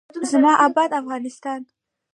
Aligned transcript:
زما 0.31 0.51
اباد 0.65 0.91
افغانستان. 1.01 1.61